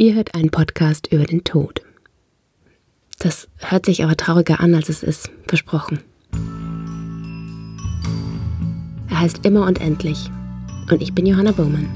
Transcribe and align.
Ihr 0.00 0.14
hört 0.14 0.34
einen 0.34 0.48
Podcast 0.48 1.12
über 1.12 1.24
den 1.24 1.44
Tod. 1.44 1.82
Das 3.18 3.48
hört 3.58 3.84
sich 3.84 4.02
aber 4.02 4.16
trauriger 4.16 4.58
an, 4.58 4.74
als 4.74 4.88
es 4.88 5.02
ist, 5.02 5.30
versprochen. 5.46 5.98
Er 9.10 9.20
heißt 9.20 9.44
Immer 9.44 9.66
und 9.66 9.78
Endlich. 9.78 10.30
Und 10.90 11.02
ich 11.02 11.14
bin 11.14 11.26
Johanna 11.26 11.52
Bowman. 11.52 11.86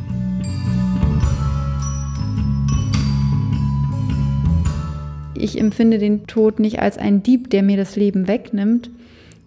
Ich 5.35 5.59
empfinde 5.59 5.97
den 5.97 6.27
Tod 6.27 6.61
nicht 6.61 6.81
als 6.81 6.99
einen 6.99 7.23
Dieb, 7.23 7.49
der 7.49 7.63
mir 7.63 7.79
das 7.79 7.97
Leben 7.97 8.29
wegnimmt, 8.29 8.91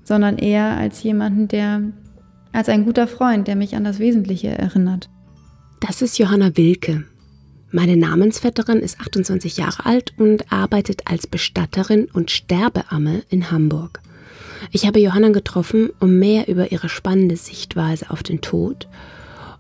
sondern 0.04 0.40
eher 0.40 0.78
als 0.78 1.04
jemanden, 1.04 1.48
der, 1.48 1.84
als 2.54 2.70
ein 2.70 2.86
guter 2.86 3.06
Freund, 3.08 3.48
der 3.48 3.56
mich 3.56 3.76
an 3.76 3.84
das 3.84 4.00
Wesentliche 4.00 4.48
erinnert. 4.48 5.12
Das 5.80 6.02
ist 6.02 6.18
Johanna 6.18 6.58
Wilke. 6.58 7.06
Meine 7.70 7.98
Namensvetterin 7.98 8.80
ist 8.80 9.00
28 9.02 9.58
Jahre 9.58 9.86
alt 9.86 10.14
und 10.18 10.52
arbeitet 10.52 11.02
als 11.06 11.28
Bestatterin 11.28 12.06
und 12.06 12.32
Sterbeamme 12.32 13.24
in 13.30 13.52
Hamburg. 13.52 14.02
Ich 14.72 14.88
habe 14.88 15.00
Johanna 15.00 15.30
getroffen, 15.30 15.90
um 16.00 16.18
mehr 16.18 16.48
über 16.48 16.72
ihre 16.72 16.88
spannende 16.88 17.36
Sichtweise 17.36 18.10
auf 18.10 18.24
den 18.24 18.42
Tod 18.42 18.88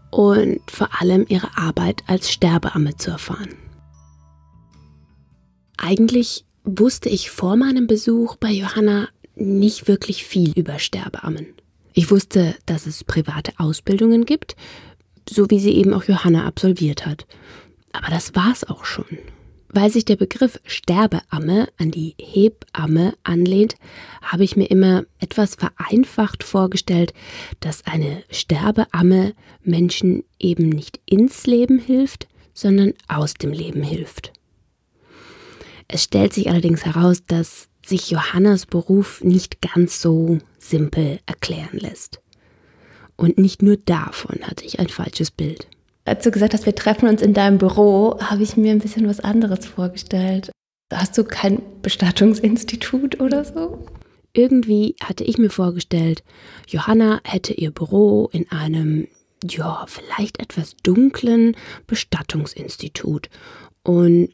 und 0.09 0.59
vor 0.71 0.89
allem 1.02 1.25
ihre 1.27 1.57
Arbeit 1.57 2.03
als 2.07 2.31
Sterbeamme 2.31 2.95
zu 2.95 3.11
erfahren. 3.11 3.49
Eigentlich 5.77 6.45
wusste 6.63 7.09
ich 7.09 7.30
vor 7.30 7.55
meinem 7.58 7.88
Besuch 7.88 8.38
bei 8.38 8.52
Johanna 8.52 9.09
nicht 9.35 9.88
wirklich 9.88 10.23
viel 10.23 10.52
über 10.53 10.80
Sterbeammen. 10.80 11.47
Ich 11.94 12.09
wusste, 12.09 12.55
dass 12.66 12.88
es 12.88 13.03
private 13.03 13.52
Ausbildungen 13.58 14.25
gibt, 14.25 14.55
so 15.30 15.49
wie 15.49 15.59
sie 15.59 15.71
eben 15.71 15.94
auch 15.94 16.05
Johanna 16.05 16.45
absolviert 16.45 17.05
hat. 17.05 17.27
Aber 17.97 18.09
das 18.09 18.35
war's 18.35 18.63
auch 18.63 18.85
schon. 18.85 19.17
Weil 19.69 19.89
sich 19.91 20.05
der 20.05 20.15
Begriff 20.15 20.59
Sterbeamme 20.65 21.67
an 21.77 21.91
die 21.91 22.15
Hebamme 22.19 23.16
anlehnt, 23.23 23.75
habe 24.22 24.44
ich 24.44 24.55
mir 24.55 24.66
immer 24.72 25.03
etwas 25.19 25.55
vereinfacht 25.55 26.44
vorgestellt, 26.44 27.13
dass 27.59 27.85
eine 27.85 28.23
Sterbeamme 28.30 29.33
Menschen 29.63 30.23
eben 30.39 30.69
nicht 30.69 31.02
ins 31.05 31.45
Leben 31.47 31.80
hilft, 31.80 32.27
sondern 32.53 32.94
aus 33.07 33.33
dem 33.33 33.52
Leben 33.52 33.83
hilft. 33.83 34.31
Es 35.88 36.03
stellt 36.03 36.33
sich 36.33 36.50
allerdings 36.50 36.85
heraus, 36.85 37.23
dass 37.25 37.67
sich 37.85 38.09
Johannas 38.09 38.66
Beruf 38.66 39.23
nicht 39.23 39.61
ganz 39.61 40.02
so 40.02 40.39
simpel 40.59 41.19
erklären 41.25 41.77
lässt. 41.77 42.22
Und 43.16 43.38
nicht 43.38 43.61
nur 43.61 43.77
davon 43.77 44.39
hatte 44.44 44.66
ich 44.66 44.79
ein 44.79 44.89
falsches 44.89 45.31
Bild. 45.31 45.67
Als 46.08 46.23
du 46.23 46.31
gesagt 46.31 46.53
hast, 46.53 46.66
wir 46.66 46.73
treffen 46.73 47.09
uns 47.09 47.22
in 47.22 47.33
deinem 47.33 47.58
Büro, 47.58 48.17
habe 48.22 48.41
ich 48.41 48.55
mir 48.55 48.72
ein 48.72 48.80
bisschen 48.80 49.09
was 49.09 49.19
anderes 49.19 49.66
vorgestellt. 49.66 50.52
Hast 50.91 51.17
du 51.17 51.25
kein 51.25 51.61
Bestattungsinstitut 51.81 53.19
oder 53.19 53.44
so? 53.44 53.86
Irgendwie 54.31 54.95
hatte 55.03 55.25
ich 55.25 55.38
mir 55.38 55.50
vorgestellt, 55.50 56.23
Johanna 56.66 57.19
hätte 57.25 57.53
ihr 57.53 57.72
Büro 57.72 58.30
in 58.31 58.50
einem, 58.50 59.09
ja, 59.44 59.83
vielleicht 59.88 60.39
etwas 60.39 60.78
dunklen 60.81 61.58
Bestattungsinstitut 61.88 63.30
und 63.83 64.30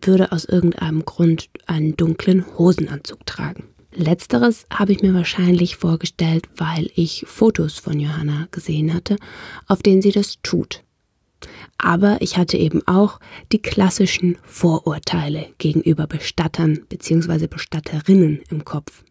würde 0.00 0.32
aus 0.32 0.46
irgendeinem 0.46 1.04
Grund 1.04 1.50
einen 1.66 1.98
dunklen 1.98 2.46
Hosenanzug 2.56 3.26
tragen. 3.26 3.64
Letzteres 3.92 4.64
habe 4.72 4.92
ich 4.92 5.02
mir 5.02 5.12
wahrscheinlich 5.12 5.76
vorgestellt, 5.76 6.48
weil 6.56 6.90
ich 6.94 7.26
Fotos 7.28 7.78
von 7.78 8.00
Johanna 8.00 8.48
gesehen 8.50 8.94
hatte, 8.94 9.18
auf 9.66 9.82
denen 9.82 10.00
sie 10.00 10.10
das 10.10 10.38
tut. 10.42 10.83
Aber 11.78 12.18
ich 12.20 12.36
hatte 12.36 12.56
eben 12.56 12.86
auch 12.86 13.20
die 13.52 13.60
klassischen 13.60 14.38
Vorurteile 14.44 15.48
gegenüber 15.58 16.06
Bestattern 16.06 16.80
bzw. 16.88 17.46
Bestatterinnen 17.46 18.42
im 18.50 18.64
Kopf. 18.64 19.04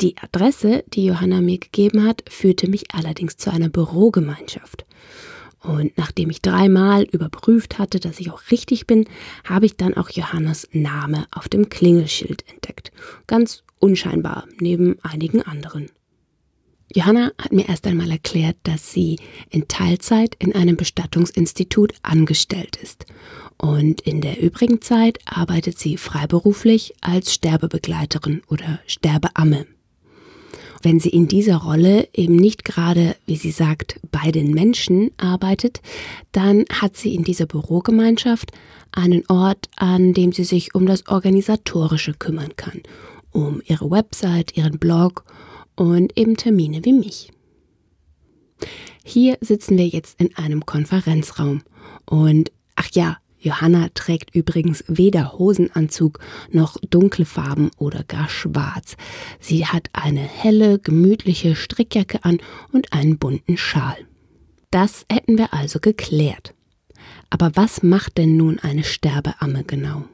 Die 0.00 0.16
Adresse, 0.18 0.84
die 0.88 1.06
Johanna 1.06 1.40
mir 1.40 1.58
gegeben 1.58 2.04
hat, 2.04 2.22
führte 2.28 2.68
mich 2.68 2.94
allerdings 2.94 3.36
zu 3.38 3.50
einer 3.50 3.70
Bürogemeinschaft. 3.70 4.84
Und 5.62 5.96
nachdem 5.96 6.30
ich 6.30 6.42
dreimal 6.42 7.04
überprüft 7.04 7.78
hatte, 7.78 7.98
dass 7.98 8.20
ich 8.20 8.30
auch 8.30 8.42
richtig 8.50 8.86
bin, 8.86 9.06
habe 9.44 9.66
ich 9.66 9.76
dann 9.76 9.94
auch 9.94 10.10
Johannas 10.10 10.68
Name 10.72 11.26
auf 11.30 11.48
dem 11.48 11.70
Klingelschild 11.70 12.44
entdeckt. 12.48 12.92
Ganz 13.26 13.64
unscheinbar, 13.78 14.46
neben 14.60 14.98
einigen 15.02 15.42
anderen. 15.42 15.90
Johanna 16.94 17.32
hat 17.38 17.52
mir 17.52 17.68
erst 17.68 17.86
einmal 17.86 18.10
erklärt, 18.10 18.56
dass 18.62 18.92
sie 18.92 19.18
in 19.50 19.68
Teilzeit 19.68 20.36
in 20.38 20.54
einem 20.54 20.76
Bestattungsinstitut 20.76 21.94
angestellt 22.02 22.76
ist 22.76 23.06
und 23.58 24.00
in 24.02 24.20
der 24.20 24.40
übrigen 24.40 24.82
Zeit 24.82 25.18
arbeitet 25.24 25.78
sie 25.78 25.96
freiberuflich 25.96 26.94
als 27.00 27.32
Sterbebegleiterin 27.32 28.42
oder 28.48 28.80
Sterbeamme. 28.86 29.66
Wenn 30.82 31.00
sie 31.00 31.08
in 31.08 31.26
dieser 31.26 31.56
Rolle 31.56 32.08
eben 32.12 32.36
nicht 32.36 32.64
gerade, 32.64 33.16
wie 33.26 33.36
sie 33.36 33.50
sagt, 33.50 33.98
bei 34.12 34.30
den 34.30 34.52
Menschen 34.52 35.10
arbeitet, 35.16 35.80
dann 36.32 36.64
hat 36.70 36.96
sie 36.96 37.14
in 37.14 37.24
dieser 37.24 37.46
Bürogemeinschaft 37.46 38.52
einen 38.92 39.24
Ort, 39.28 39.68
an 39.76 40.12
dem 40.12 40.32
sie 40.32 40.44
sich 40.44 40.74
um 40.74 40.86
das 40.86 41.08
Organisatorische 41.08 42.14
kümmern 42.14 42.54
kann, 42.56 42.82
um 43.32 43.62
ihre 43.64 43.90
Website, 43.90 44.56
ihren 44.56 44.78
Blog 44.78 45.24
und 45.76 46.18
eben 46.18 46.36
Termine 46.36 46.84
wie 46.84 46.92
mich. 46.92 47.32
Hier 49.04 49.38
sitzen 49.40 49.78
wir 49.78 49.86
jetzt 49.86 50.20
in 50.20 50.36
einem 50.36 50.66
Konferenzraum 50.66 51.62
und 52.06 52.50
ach 52.74 52.88
ja, 52.92 53.18
Johanna 53.38 53.90
trägt 53.94 54.34
übrigens 54.34 54.82
weder 54.88 55.34
Hosenanzug 55.38 56.18
noch 56.50 56.78
dunkle 56.90 57.24
Farben 57.24 57.70
oder 57.76 58.02
gar 58.02 58.28
schwarz. 58.28 58.96
Sie 59.38 59.66
hat 59.66 59.88
eine 59.92 60.20
helle, 60.20 60.80
gemütliche 60.80 61.54
Strickjacke 61.54 62.24
an 62.24 62.38
und 62.72 62.92
einen 62.92 63.18
bunten 63.18 63.56
Schal. 63.56 63.96
Das 64.72 65.06
hätten 65.10 65.38
wir 65.38 65.54
also 65.54 65.78
geklärt. 65.78 66.54
Aber 67.30 67.52
was 67.54 67.82
macht 67.84 68.18
denn 68.18 68.36
nun 68.36 68.58
eine 68.58 68.82
Sterbeamme 68.82 69.62
genau? 69.64 70.04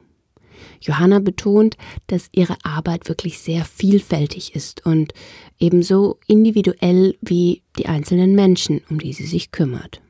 Johanna 0.81 1.19
betont, 1.19 1.77
dass 2.07 2.29
ihre 2.31 2.57
Arbeit 2.63 3.07
wirklich 3.07 3.39
sehr 3.39 3.65
vielfältig 3.65 4.55
ist 4.55 4.85
und 4.85 5.13
ebenso 5.59 6.19
individuell 6.27 7.15
wie 7.21 7.63
die 7.77 7.87
einzelnen 7.87 8.35
Menschen, 8.35 8.81
um 8.89 8.99
die 8.99 9.13
sie 9.13 9.25
sich 9.25 9.51
kümmert. 9.51 10.01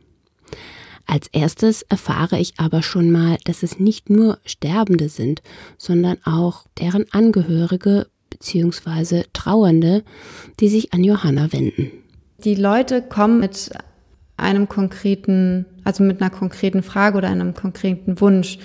Als 1.06 1.28
erstes 1.28 1.82
erfahre 1.84 2.40
ich 2.40 2.54
aber 2.58 2.82
schon 2.82 3.12
mal, 3.12 3.38
dass 3.44 3.62
es 3.62 3.80
nicht 3.80 4.10
nur 4.10 4.40
Sterbende 4.46 5.10
sind, 5.10 5.42
sondern 5.78 6.18
auch 6.24 6.66
deren 6.80 7.06
Angehörige 7.12 8.08
bzw. 8.30 9.24
Trauernde, 9.34 10.04
die 10.60 10.70
sich 10.70 10.94
an 10.94 11.04
Johanna 11.04 11.52
wenden. 11.52 11.92
Die 12.44 12.56
Leute 12.56 13.02
kommen 13.02 13.40
mit 13.40 13.70
einem 14.38 14.68
konkreten, 14.68 15.66
also 15.84 16.04
mit 16.04 16.22
einer 16.22 16.30
konkreten 16.30 16.84
Frage 16.84 17.18
oder 17.18 17.30
einem 17.30 17.54
konkreten 17.54 18.20
Wunsch 18.20 18.58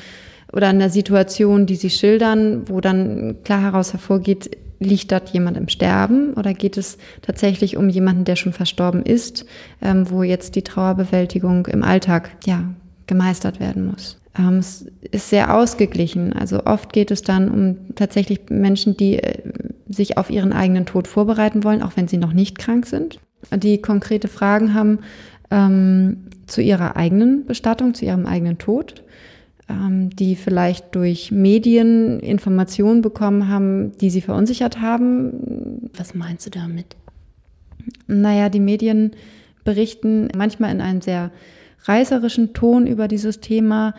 oder 0.52 0.68
einer 0.68 0.90
Situation, 0.90 1.66
die 1.66 1.76
sie 1.76 1.90
schildern, 1.90 2.68
wo 2.68 2.80
dann 2.80 3.36
klar 3.44 3.62
heraus 3.62 3.92
hervorgeht, 3.92 4.56
liegt 4.80 5.12
dort 5.12 5.30
jemand 5.30 5.56
im 5.56 5.68
Sterben 5.68 6.34
oder 6.34 6.54
geht 6.54 6.76
es 6.76 6.98
tatsächlich 7.22 7.76
um 7.76 7.88
jemanden, 7.88 8.24
der 8.24 8.36
schon 8.36 8.52
verstorben 8.52 9.02
ist, 9.02 9.44
ähm, 9.82 10.08
wo 10.10 10.22
jetzt 10.22 10.54
die 10.54 10.62
Trauerbewältigung 10.62 11.66
im 11.66 11.82
Alltag 11.82 12.30
ja 12.46 12.64
gemeistert 13.06 13.60
werden 13.60 13.86
muss. 13.86 14.20
Ähm, 14.38 14.58
es 14.58 14.86
ist 15.10 15.30
sehr 15.30 15.54
ausgeglichen. 15.54 16.32
Also 16.32 16.64
oft 16.64 16.92
geht 16.92 17.10
es 17.10 17.22
dann 17.22 17.50
um 17.50 17.94
tatsächlich 17.96 18.40
Menschen, 18.50 18.96
die 18.96 19.18
äh, 19.18 19.42
sich 19.88 20.16
auf 20.16 20.30
ihren 20.30 20.52
eigenen 20.52 20.86
Tod 20.86 21.08
vorbereiten 21.08 21.64
wollen, 21.64 21.82
auch 21.82 21.92
wenn 21.96 22.08
sie 22.08 22.18
noch 22.18 22.32
nicht 22.32 22.58
krank 22.58 22.86
sind, 22.86 23.18
die 23.54 23.80
konkrete 23.80 24.28
Fragen 24.28 24.74
haben 24.74 25.00
ähm, 25.50 26.28
zu 26.46 26.60
ihrer 26.60 26.96
eigenen 26.96 27.46
Bestattung, 27.46 27.94
zu 27.94 28.04
ihrem 28.04 28.26
eigenen 28.26 28.58
Tod 28.58 29.02
ähm, 29.68 30.10
die 30.10 30.36
vielleicht 30.36 30.94
durch 30.94 31.30
Medien 31.30 32.20
Informationen 32.20 33.02
bekommen 33.02 33.48
haben, 33.48 33.92
die 33.98 34.10
sie 34.10 34.20
verunsichert 34.20 34.80
haben. 34.80 35.90
Was 35.96 36.14
meinst 36.14 36.46
du 36.46 36.50
damit? 36.50 36.96
Naja, 38.06 38.48
die 38.48 38.60
Medien 38.60 39.12
berichten 39.64 40.28
manchmal 40.36 40.72
in 40.72 40.80
einem 40.80 41.00
sehr 41.00 41.30
reißerischen 41.84 42.54
Ton 42.54 42.86
über 42.86 43.08
dieses 43.08 43.40
Thema. 43.40 43.94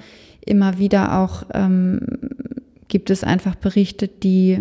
Immer 0.45 0.79
wieder 0.79 1.19
auch 1.19 1.43
ähm, 1.53 1.99
gibt 2.87 3.09
es 3.09 3.23
einfach 3.23 3.55
Berichte, 3.55 4.07
die 4.07 4.59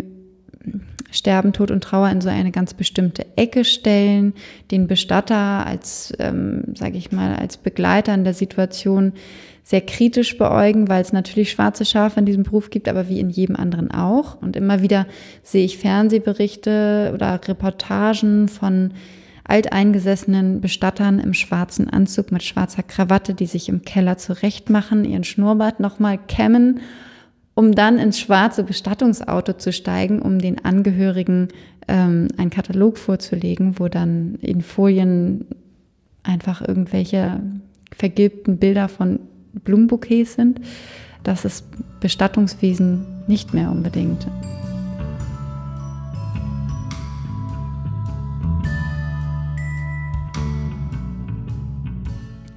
Sterben, 1.11 1.53
Tod 1.53 1.71
und 1.71 1.83
Trauer 1.83 2.09
in 2.09 2.21
so 2.21 2.29
eine 2.29 2.51
ganz 2.51 2.73
bestimmte 2.75 3.25
Ecke 3.35 3.65
stellen, 3.65 4.33
den 4.69 4.87
Bestatter 4.87 5.65
als, 5.65 6.13
ähm, 6.19 6.75
sage 6.75 6.97
ich 6.97 7.11
mal, 7.11 7.35
als 7.35 7.57
Begleiter 7.57 8.13
in 8.13 8.23
der 8.23 8.35
Situation 8.35 9.13
sehr 9.69 9.81
kritisch 9.81 10.35
beäugen, 10.35 10.87
weil 10.87 11.03
es 11.03 11.13
natürlich 11.13 11.51
schwarze 11.51 11.85
Schafe 11.85 12.19
in 12.19 12.25
diesem 12.25 12.41
Beruf 12.41 12.71
gibt, 12.71 12.89
aber 12.89 13.07
wie 13.07 13.19
in 13.19 13.29
jedem 13.29 13.55
anderen 13.55 13.91
auch. 13.91 14.41
Und 14.41 14.55
immer 14.55 14.81
wieder 14.81 15.05
sehe 15.43 15.63
ich 15.63 15.77
Fernsehberichte 15.77 17.11
oder 17.13 17.39
Reportagen 17.47 18.47
von 18.47 18.95
alteingesessenen 19.43 20.59
Bestattern 20.59 21.19
im 21.19 21.35
schwarzen 21.35 21.87
Anzug 21.87 22.31
mit 22.31 22.41
schwarzer 22.41 22.81
Krawatte, 22.81 23.35
die 23.35 23.45
sich 23.45 23.69
im 23.69 23.83
Keller 23.83 24.17
zurechtmachen, 24.17 25.05
ihren 25.05 25.23
Schnurrbart 25.23 25.79
nochmal 25.79 26.17
kämmen, 26.17 26.79
um 27.53 27.75
dann 27.75 27.99
ins 27.99 28.19
schwarze 28.19 28.63
Bestattungsauto 28.63 29.53
zu 29.53 29.71
steigen, 29.71 30.19
um 30.19 30.39
den 30.39 30.65
Angehörigen 30.65 31.49
ähm, 31.87 32.29
einen 32.37 32.49
Katalog 32.49 32.97
vorzulegen, 32.97 33.77
wo 33.77 33.87
dann 33.87 34.39
in 34.41 34.61
Folien 34.63 35.45
einfach 36.23 36.67
irgendwelche 36.67 37.39
vergilbten 37.95 38.57
Bilder 38.57 38.87
von 38.87 39.19
Blumenbouquets 39.59 40.33
sind. 40.35 40.61
Das 41.23 41.45
ist 41.45 41.65
Bestattungswesen 41.99 43.05
nicht 43.27 43.53
mehr 43.53 43.71
unbedingt. 43.71 44.27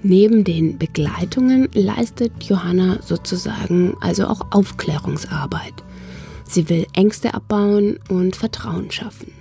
Neben 0.04 0.42
den 0.42 0.78
Begleitungen 0.78 1.68
leistet 1.74 2.32
Johanna 2.42 2.98
sozusagen 3.02 3.94
also 4.00 4.26
auch 4.26 4.40
Aufklärungsarbeit. 4.50 5.74
Sie 6.44 6.68
will 6.68 6.86
Ängste 6.92 7.34
abbauen 7.34 8.00
und 8.08 8.34
Vertrauen 8.34 8.90
schaffen. 8.90 9.32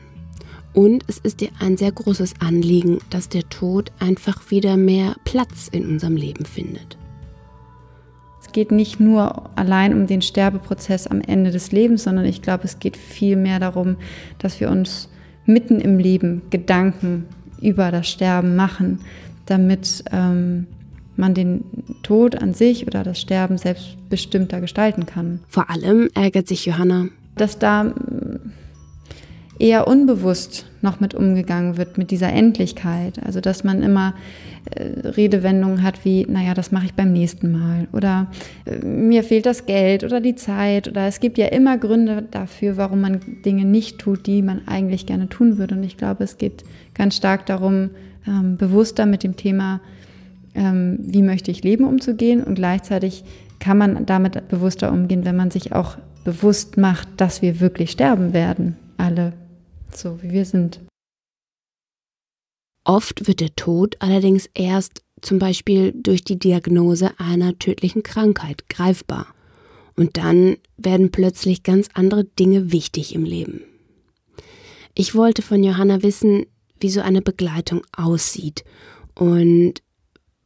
Und 0.73 1.03
es 1.07 1.17
ist 1.17 1.41
ihr 1.41 1.49
ein 1.59 1.77
sehr 1.77 1.91
großes 1.91 2.35
Anliegen, 2.39 2.99
dass 3.09 3.27
der 3.27 3.49
Tod 3.49 3.91
einfach 3.99 4.51
wieder 4.51 4.77
mehr 4.77 5.15
Platz 5.25 5.67
in 5.69 5.85
unserem 5.85 6.15
Leben 6.15 6.45
findet. 6.45 6.97
Es 8.51 8.53
geht 8.53 8.73
nicht 8.73 8.99
nur 8.99 9.49
allein 9.55 9.93
um 9.93 10.07
den 10.07 10.21
Sterbeprozess 10.21 11.07
am 11.07 11.21
Ende 11.21 11.51
des 11.51 11.71
Lebens, 11.71 12.03
sondern 12.03 12.25
ich 12.25 12.41
glaube, 12.41 12.65
es 12.65 12.79
geht 12.79 12.97
viel 12.97 13.37
mehr 13.37 13.61
darum, 13.61 13.95
dass 14.39 14.59
wir 14.59 14.69
uns 14.69 15.07
mitten 15.45 15.79
im 15.79 15.97
Leben 15.97 16.41
Gedanken 16.49 17.27
über 17.61 17.91
das 17.91 18.09
Sterben 18.09 18.57
machen, 18.57 18.99
damit 19.45 20.03
ähm, 20.11 20.67
man 21.15 21.33
den 21.33 21.63
Tod 22.03 22.41
an 22.41 22.53
sich 22.53 22.87
oder 22.87 23.05
das 23.05 23.21
Sterben 23.21 23.57
selbstbestimmter 23.57 24.59
gestalten 24.59 25.05
kann. 25.05 25.39
Vor 25.47 25.69
allem 25.69 26.09
ärgert 26.13 26.49
sich 26.49 26.65
Johanna, 26.65 27.05
dass 27.37 27.57
da 27.57 27.93
eher 29.61 29.87
unbewusst 29.87 30.65
noch 30.81 30.99
mit 30.99 31.13
umgegangen 31.13 31.77
wird, 31.77 31.97
mit 31.97 32.09
dieser 32.09 32.33
Endlichkeit. 32.33 33.23
Also 33.23 33.39
dass 33.41 33.63
man 33.63 33.83
immer 33.83 34.15
äh, 34.75 35.07
Redewendungen 35.09 35.83
hat 35.83 36.03
wie, 36.03 36.25
naja, 36.27 36.55
das 36.55 36.71
mache 36.71 36.85
ich 36.87 36.93
beim 36.95 37.13
nächsten 37.13 37.51
Mal 37.51 37.87
oder 37.93 38.27
äh, 38.65 38.83
mir 38.83 39.23
fehlt 39.23 39.45
das 39.45 39.67
Geld 39.67 40.03
oder 40.03 40.19
die 40.19 40.35
Zeit 40.35 40.87
oder 40.87 41.05
es 41.05 41.19
gibt 41.19 41.37
ja 41.37 41.47
immer 41.47 41.77
Gründe 41.77 42.23
dafür, 42.31 42.75
warum 42.77 43.01
man 43.01 43.19
Dinge 43.45 43.65
nicht 43.65 43.99
tut, 43.99 44.25
die 44.25 44.41
man 44.41 44.67
eigentlich 44.67 45.05
gerne 45.05 45.29
tun 45.29 45.59
würde. 45.59 45.75
Und 45.75 45.83
ich 45.83 45.97
glaube, 45.97 46.23
es 46.23 46.39
geht 46.39 46.63
ganz 46.95 47.15
stark 47.15 47.45
darum, 47.45 47.91
ähm, 48.27 48.57
bewusster 48.57 49.05
mit 49.05 49.23
dem 49.23 49.35
Thema, 49.35 49.79
ähm, 50.55 50.97
wie 51.01 51.21
möchte 51.21 51.51
ich 51.51 51.63
leben, 51.63 51.85
umzugehen 51.85 52.43
und 52.43 52.55
gleichzeitig 52.55 53.23
kann 53.59 53.77
man 53.77 54.07
damit 54.07 54.47
bewusster 54.47 54.91
umgehen, 54.91 55.23
wenn 55.23 55.35
man 55.35 55.51
sich 55.51 55.71
auch 55.71 55.97
bewusst 56.23 56.77
macht, 56.77 57.07
dass 57.17 57.43
wir 57.43 57.59
wirklich 57.59 57.91
sterben 57.91 58.33
werden, 58.33 58.75
alle 58.97 59.33
so 59.95 60.21
wie 60.21 60.31
wir 60.31 60.45
sind. 60.45 60.81
Oft 62.83 63.27
wird 63.27 63.39
der 63.41 63.55
Tod 63.55 63.95
allerdings 63.99 64.49
erst 64.53 65.03
zum 65.21 65.37
Beispiel 65.37 65.93
durch 65.95 66.23
die 66.23 66.39
Diagnose 66.39 67.11
einer 67.19 67.57
tödlichen 67.59 68.03
Krankheit 68.03 68.67
greifbar. 68.69 69.27
Und 69.95 70.17
dann 70.17 70.57
werden 70.77 71.11
plötzlich 71.11 71.63
ganz 71.63 71.89
andere 71.93 72.23
Dinge 72.23 72.71
wichtig 72.71 73.13
im 73.13 73.23
Leben. 73.23 73.61
Ich 74.95 75.15
wollte 75.15 75.41
von 75.41 75.63
Johanna 75.63 76.01
wissen, 76.01 76.45
wie 76.79 76.89
so 76.89 77.01
eine 77.01 77.21
Begleitung 77.21 77.81
aussieht 77.95 78.63
und 79.13 79.75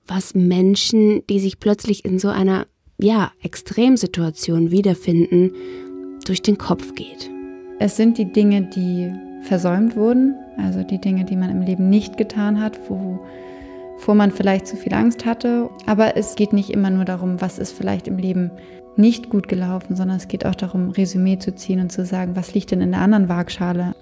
was 0.05 0.35
Menschen, 0.35 1.25
die 1.27 1.39
sich 1.39 1.59
plötzlich 1.59 2.05
in 2.05 2.19
so 2.19 2.27
einer 2.27 2.67
ja, 2.97 3.31
Extremsituation 3.41 4.71
wiederfinden, 4.71 5.51
durch 6.25 6.41
den 6.41 6.57
Kopf 6.57 6.95
geht. 6.95 7.29
Es 7.79 7.97
sind 7.97 8.17
die 8.17 8.31
Dinge, 8.31 8.69
die 8.75 9.11
versäumt 9.45 9.95
wurden, 9.95 10.35
also 10.57 10.83
die 10.83 10.99
Dinge, 10.99 11.25
die 11.25 11.35
man 11.35 11.49
im 11.49 11.61
Leben 11.61 11.89
nicht 11.89 12.17
getan 12.17 12.59
hat, 12.59 12.79
wovor 12.89 14.15
man 14.15 14.31
vielleicht 14.31 14.67
zu 14.67 14.75
viel 14.75 14.93
Angst 14.93 15.25
hatte. 15.25 15.69
Aber 15.85 16.17
es 16.17 16.35
geht 16.35 16.53
nicht 16.53 16.69
immer 16.69 16.89
nur 16.89 17.05
darum, 17.05 17.41
was 17.41 17.59
ist 17.59 17.71
vielleicht 17.71 18.07
im 18.07 18.17
Leben 18.17 18.51
nicht 18.97 19.29
gut 19.29 19.47
gelaufen, 19.47 19.95
sondern 19.95 20.17
es 20.17 20.27
geht 20.27 20.45
auch 20.45 20.55
darum, 20.55 20.89
Resümee 20.89 21.39
zu 21.39 21.53
ziehen 21.53 21.79
und 21.79 21.91
zu 21.91 22.05
sagen, 22.05 22.35
was 22.35 22.53
liegt 22.53 22.71
denn 22.71 22.81
in 22.81 22.91
der 22.91 23.01
anderen 23.01 23.29
Waagschale. 23.29 23.95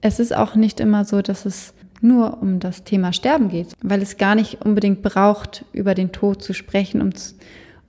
Es 0.00 0.20
ist 0.20 0.36
auch 0.36 0.54
nicht 0.54 0.78
immer 0.80 1.04
so, 1.04 1.22
dass 1.22 1.46
es 1.46 1.72
nur 2.02 2.42
um 2.42 2.60
das 2.60 2.84
Thema 2.84 3.12
Sterben 3.12 3.48
geht, 3.48 3.68
weil 3.82 4.02
es 4.02 4.18
gar 4.18 4.34
nicht 4.34 4.64
unbedingt 4.64 5.02
braucht, 5.02 5.64
über 5.72 5.94
den 5.94 6.12
Tod 6.12 6.42
zu 6.42 6.52
sprechen, 6.52 7.00
um, 7.00 7.10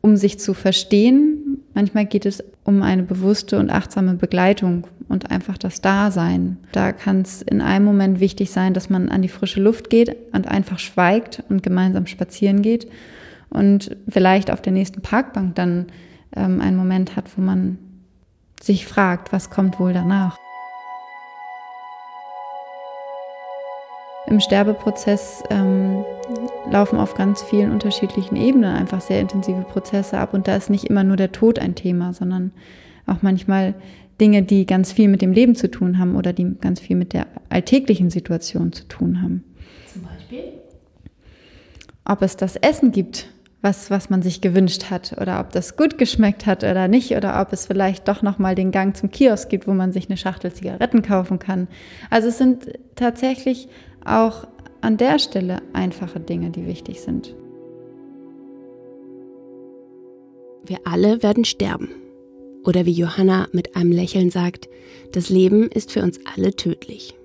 um 0.02 0.16
sich 0.16 0.40
zu 0.40 0.54
verstehen. 0.54 1.64
Manchmal 1.74 2.06
geht 2.06 2.26
es 2.26 2.44
um 2.64 2.82
eine 2.82 3.04
bewusste 3.04 3.60
und 3.60 3.70
achtsame 3.70 4.14
Begleitung 4.14 4.88
und 5.10 5.32
einfach 5.32 5.58
das 5.58 5.82
Dasein. 5.82 6.58
Da 6.72 6.92
kann 6.92 7.22
es 7.22 7.42
in 7.42 7.62
einem 7.62 7.86
Moment 7.86 8.20
wichtig 8.20 8.52
sein, 8.52 8.74
dass 8.74 8.90
man 8.90 9.10
an 9.10 9.22
die 9.22 9.30
frische 9.30 9.62
Luft 9.62 9.90
geht 9.90 10.16
und 10.34 10.48
einfach 10.48 10.80
schweigt 10.80 11.44
und 11.50 11.64
gemeinsam 11.64 12.08
spazieren 12.08 12.62
geht 12.62 12.88
und 13.50 13.96
vielleicht 14.10 14.52
auf 14.52 14.62
der 14.62 14.74
nächsten 14.74 15.02
Parkbank 15.02 15.56
dann 15.56 15.88
ähm, 16.36 16.62
einen 16.62 16.78
Moment 16.78 17.16
hat, 17.16 17.26
wo 17.38 17.42
man 17.42 17.78
sich 18.62 18.88
fragt, 18.88 19.32
was 19.32 19.50
kommt 19.50 19.80
wohl 19.80 19.94
danach. 19.94 20.38
Im 24.28 24.42
Sterbeprozess 24.42 25.42
ähm, 25.50 26.04
laufen 26.70 27.00
auf 27.00 27.14
ganz 27.14 27.42
vielen 27.42 27.72
unterschiedlichen 27.72 28.36
Ebenen 28.36 28.76
einfach 28.76 29.00
sehr 29.00 29.22
intensive 29.22 29.62
Prozesse 29.62 30.18
ab 30.18 30.34
und 30.34 30.50
da 30.50 30.56
ist 30.58 30.70
nicht 30.70 30.86
immer 30.86 31.06
nur 31.06 31.16
der 31.16 31.32
Tod 31.32 31.60
ein 31.60 31.76
Thema, 31.76 32.12
sondern 32.12 32.52
auch 33.08 33.22
manchmal 33.22 33.74
Dinge, 34.20 34.44
die 34.44 34.66
ganz 34.66 34.92
viel 34.92 35.08
mit 35.08 35.22
dem 35.22 35.32
Leben 35.32 35.56
zu 35.56 35.70
tun 35.70 35.98
haben 36.00 36.16
oder 36.16 36.34
die 36.34 36.56
ganz 36.60 36.80
viel 36.80 36.96
mit 36.96 37.14
der 37.14 37.28
alltäglichen 37.50 38.10
Situation 38.10 38.72
zu 38.74 38.88
tun 38.88 39.22
haben. 39.22 39.44
Zum 39.92 40.04
Beispiel? 40.04 40.54
Ob 42.06 42.22
es 42.22 42.38
das 42.38 42.56
Essen 42.56 42.92
gibt, 42.92 43.28
was, 43.62 43.90
was 43.90 44.10
man 44.10 44.22
sich 44.22 44.42
gewünscht 44.42 44.90
hat 44.90 45.16
oder 45.20 45.40
ob 45.40 45.52
das 45.52 45.76
gut 45.78 45.98
geschmeckt 45.98 46.46
hat 46.46 46.64
oder 46.64 46.88
nicht 46.88 47.16
oder 47.16 47.42
ob 47.42 47.54
es 47.54 47.66
vielleicht 47.66 48.08
doch 48.08 48.22
nochmal 48.22 48.56
den 48.56 48.72
Gang 48.72 48.96
zum 48.96 49.12
Kiosk 49.12 49.50
gibt, 49.50 49.68
wo 49.68 49.74
man 49.74 49.92
sich 49.92 50.10
eine 50.10 50.18
Schachtel 50.18 50.54
Zigaretten 50.54 51.02
kaufen 51.02 51.40
kann. 51.40 51.68
Also 52.10 52.30
es 52.30 52.38
sind 52.38 52.72
tatsächlich 52.96 53.68
auch 54.06 54.48
an 54.82 54.98
der 54.98 55.20
Stelle 55.20 55.62
einfache 55.74 56.20
Dinge, 56.20 56.50
die 56.52 56.66
wichtig 56.66 57.02
sind. 57.02 57.36
Wir 60.66 60.80
alle 60.86 61.24
werden 61.24 61.46
sterben. 61.46 61.90
Oder 62.68 62.86
wie 62.86 62.92
Johanna 62.92 63.48
mit 63.54 63.78
einem 63.78 63.94
Lächeln 63.94 64.30
sagt, 64.30 64.68
das 65.14 65.30
Leben 65.30 65.70
ist 65.70 65.94
für 65.94 66.04
uns 66.04 66.20
alle 66.36 66.52
tödlich. 66.52 67.16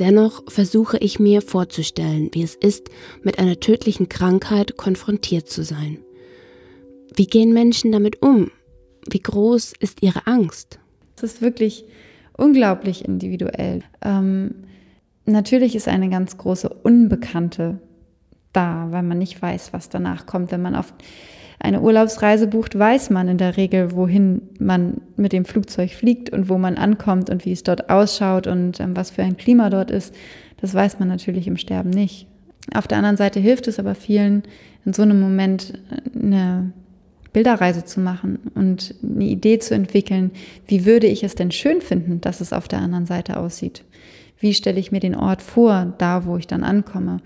Dennoch 0.00 0.42
versuche 0.50 0.98
ich 0.98 1.20
mir 1.20 1.40
vorzustellen, 1.40 2.28
wie 2.32 2.42
es 2.42 2.56
ist, 2.56 2.90
mit 3.22 3.38
einer 3.38 3.60
tödlichen 3.60 4.08
Krankheit 4.08 4.76
konfrontiert 4.76 5.48
zu 5.48 5.62
sein. 5.62 5.98
Wie 7.14 7.26
gehen 7.26 7.52
Menschen 7.52 7.92
damit 7.92 8.20
um? 8.20 8.50
Wie 9.08 9.20
groß 9.20 9.74
ist 9.78 10.02
ihre 10.02 10.26
Angst? 10.26 10.80
Es 11.16 11.22
ist 11.22 11.40
wirklich 11.40 11.84
unglaublich 12.36 13.04
individuell. 13.04 13.84
Ähm, 14.02 14.64
natürlich 15.26 15.76
ist 15.76 15.86
eine 15.86 16.10
ganz 16.10 16.36
große 16.36 16.68
Unbekannte 16.68 17.78
da, 18.52 18.88
weil 18.90 19.04
man 19.04 19.18
nicht 19.18 19.40
weiß, 19.40 19.72
was 19.72 19.88
danach 19.88 20.26
kommt. 20.26 20.50
Wenn 20.50 20.62
man 20.62 20.74
auf 20.74 20.92
eine 21.60 21.80
Urlaubsreise 21.80 22.46
bucht, 22.46 22.78
weiß 22.78 23.10
man 23.10 23.28
in 23.28 23.38
der 23.38 23.56
Regel, 23.56 23.92
wohin 23.92 24.42
man 24.58 25.00
mit 25.16 25.32
dem 25.32 25.44
Flugzeug 25.44 25.90
fliegt 25.90 26.30
und 26.30 26.48
wo 26.48 26.58
man 26.58 26.76
ankommt 26.76 27.30
und 27.30 27.44
wie 27.44 27.52
es 27.52 27.64
dort 27.64 27.90
ausschaut 27.90 28.46
und 28.46 28.78
ähm, 28.80 28.96
was 28.96 29.10
für 29.10 29.22
ein 29.22 29.36
Klima 29.36 29.68
dort 29.70 29.90
ist. 29.90 30.14
Das 30.60 30.74
weiß 30.74 30.98
man 30.98 31.08
natürlich 31.08 31.46
im 31.46 31.56
Sterben 31.56 31.90
nicht. 31.90 32.26
Auf 32.74 32.86
der 32.86 32.98
anderen 32.98 33.16
Seite 33.16 33.40
hilft 33.40 33.66
es 33.66 33.78
aber 33.78 33.94
vielen, 33.94 34.42
in 34.84 34.92
so 34.92 35.02
einem 35.02 35.20
Moment 35.20 35.74
äh, 35.90 36.18
eine 36.18 36.72
Bilderreise 37.32 37.84
zu 37.84 38.00
machen 38.00 38.38
und 38.54 38.94
eine 39.02 39.24
Idee 39.24 39.58
zu 39.58 39.74
entwickeln, 39.74 40.30
wie 40.66 40.86
würde 40.86 41.06
ich 41.06 41.24
es 41.24 41.34
denn 41.34 41.50
schön 41.50 41.80
finden, 41.80 42.20
dass 42.20 42.40
es 42.40 42.52
auf 42.52 42.68
der 42.68 42.80
anderen 42.80 43.06
Seite 43.06 43.36
aussieht. 43.36 43.84
Wie 44.40 44.54
stelle 44.54 44.78
ich 44.78 44.92
mir 44.92 45.00
den 45.00 45.16
Ort 45.16 45.42
vor, 45.42 45.94
da 45.98 46.24
wo 46.24 46.36
ich 46.36 46.46
dann 46.46 46.62
ankomme? 46.62 47.18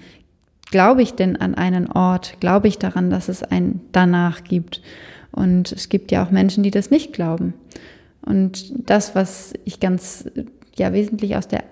Glaube 0.72 1.02
ich 1.02 1.14
denn 1.14 1.36
an 1.36 1.54
einen 1.54 1.86
Ort? 1.86 2.40
Glaube 2.40 2.66
ich 2.66 2.78
daran, 2.78 3.10
dass 3.10 3.28
es 3.28 3.44
ein 3.44 3.80
danach 3.92 4.42
gibt? 4.42 4.82
Und 5.30 5.70
es 5.70 5.88
gibt 5.88 6.10
ja 6.10 6.24
auch 6.26 6.30
Menschen, 6.30 6.64
die 6.64 6.72
das 6.72 6.90
nicht 6.90 7.12
glauben. 7.12 7.54
Und 8.20 8.72
das, 8.88 9.14
was 9.14 9.52
ich 9.64 9.78
ganz 9.78 10.28
ja 10.76 10.92
wesentlich 10.92 11.36
aus 11.36 11.46
der 11.46 11.64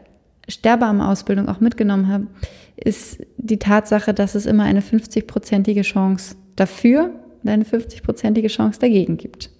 Sterbearm-Ausbildung 0.48 1.48
auch 1.48 1.60
mitgenommen 1.60 2.08
habe, 2.08 2.26
ist 2.76 3.20
die 3.36 3.58
Tatsache, 3.58 4.14
dass 4.14 4.34
es 4.34 4.46
immer 4.46 4.64
eine 4.64 4.80
50-prozentige 4.80 5.82
Chance 5.82 6.36
dafür 6.56 7.10
und 7.42 7.48
eine 7.48 7.64
50-prozentige 7.64 8.48
Chance 8.48 8.80
dagegen 8.80 9.16
gibt. 9.16 9.50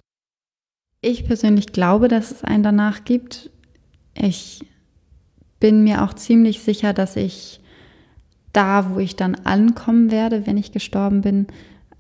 Ich 1.02 1.24
persönlich 1.24 1.72
glaube, 1.72 2.08
dass 2.08 2.30
es 2.30 2.44
einen 2.44 2.62
danach 2.62 3.04
gibt. 3.04 3.50
Ich 4.14 4.60
bin 5.60 5.84
mir 5.84 6.02
auch 6.02 6.14
ziemlich 6.14 6.60
sicher, 6.60 6.92
dass 6.92 7.16
ich 7.16 7.59
da, 8.52 8.90
wo 8.90 8.98
ich 8.98 9.16
dann 9.16 9.34
ankommen 9.34 10.10
werde, 10.10 10.46
wenn 10.46 10.56
ich 10.56 10.72
gestorben 10.72 11.20
bin, 11.20 11.46